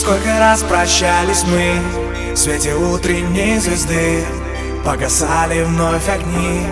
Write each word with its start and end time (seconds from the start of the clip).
Сколько 0.00 0.38
раз 0.38 0.62
прощались 0.62 1.44
мы 1.44 1.78
В 2.32 2.36
свете 2.36 2.74
утренней 2.74 3.58
звезды 3.58 4.24
Погасали 4.82 5.62
вновь 5.62 6.08
огни. 6.08 6.62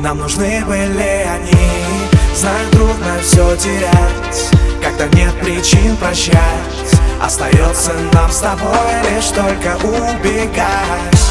Нам 0.00 0.18
нужны 0.18 0.64
были 0.64 1.26
они. 1.28 1.72
Знаю, 2.36 2.70
трудно 2.70 3.18
все 3.20 3.56
терять 3.56 4.50
Когда 4.80 5.08
нет 5.18 5.34
причин 5.40 5.96
прощать. 5.96 6.38
Остается 7.20 7.94
нам 8.12 8.30
с 8.30 8.38
тобой 8.38 8.70
лишь 9.10 9.26
только 9.30 9.76
убегать 9.84 11.27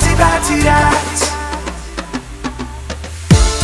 тебя 0.00 0.30
терять 0.46 1.36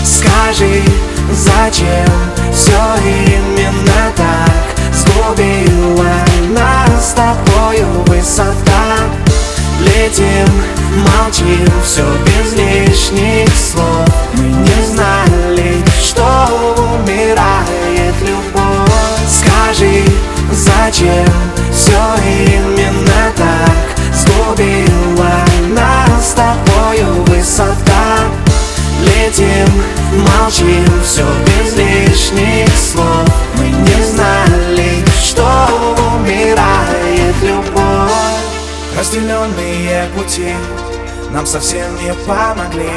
Скажи, 0.04 0.82
зачем 1.30 2.32
все 2.52 2.78
именно 3.04 4.12
так? 4.16 4.72
Сгубила 4.92 6.12
нас 6.50 7.10
с 7.10 7.12
тобою 7.14 7.86
высота. 8.06 8.98
Летим, 9.80 10.48
молчим, 10.92 11.70
все 11.84 12.04
без 12.26 12.52
лишних 12.52 13.48
слов. 13.56 14.08
Мы 14.34 14.44
не 14.44 14.84
знали, 14.84 15.82
что 16.02 16.24
умирает 16.76 18.14
любовь. 18.20 18.92
Скажи, 19.28 20.04
зачем 20.52 21.32
все 21.72 22.00
именно 22.24 23.32
так? 23.36 24.14
Сгубила 24.14 24.91
молчим, 30.52 31.02
все 31.02 31.24
без 31.46 31.76
лишних 31.76 32.68
слов. 32.76 33.24
Мы 33.56 33.68
не 33.70 34.02
знали, 34.04 35.04
что 35.22 35.46
умирает 36.16 37.34
любовь. 37.42 38.12
Разделенные 38.98 40.08
пути 40.16 40.54
нам 41.30 41.46
совсем 41.46 41.94
не 42.02 42.12
помогли. 42.26 42.90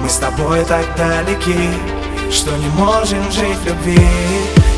Мы 0.00 0.08
с 0.08 0.16
тобой 0.16 0.64
так 0.64 0.84
далеки, 0.96 1.70
что 2.30 2.50
не 2.56 2.66
можем 2.70 3.30
жить 3.30 3.58
в 3.62 3.66
любви. 3.66 4.08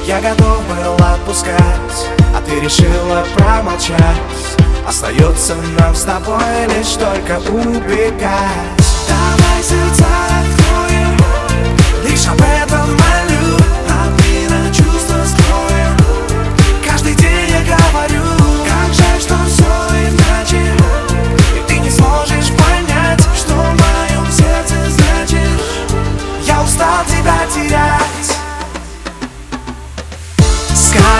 Я 0.06 0.20
готов 0.20 0.60
был 0.68 1.06
отпускать, 1.06 2.08
а 2.34 2.42
ты 2.46 2.60
решила 2.60 3.24
промолчать. 3.36 3.98
Остается 4.86 5.56
нам 5.78 5.94
с 5.94 6.02
тобой 6.02 6.66
лишь 6.76 6.94
только 6.96 7.38
убегать. 7.50 8.84
Давай 9.08 9.62
сердца 9.62 10.13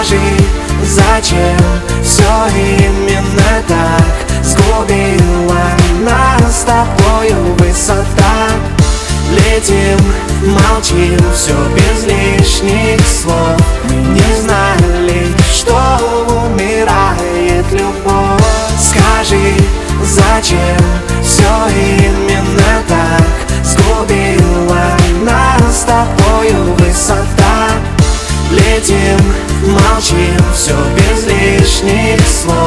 Скажи, 0.05 0.21
зачем 0.83 1.57
все 2.03 2.25
именно 2.55 3.63
так? 3.67 4.45
Сгубила 4.45 5.65
нас 6.03 6.61
с 6.61 6.65
тобою 6.65 7.55
высота. 7.59 8.51
Летим, 9.31 9.99
молчим, 10.43 11.19
все 11.35 11.55
без 11.75 12.05
лишних 12.05 13.01
слов. 13.07 13.59
Мы 13.85 13.95
не 13.95 14.43
знали, 14.43 15.27
что 15.51 15.75
умирает 16.29 17.65
любовь. 17.73 18.45
Скажи, 18.79 19.55
зачем 20.03 20.59
все 21.23 21.69
именно 21.75 22.83
так? 22.87 23.65
Сгубила 23.65 24.85
нас 25.25 25.81
с 25.81 25.85
тобою 25.85 26.75
высота 26.75 27.34
молчим, 29.75 30.37
все 30.53 30.75
без 30.97 31.27
лишних 31.27 32.27
слов 32.27 32.64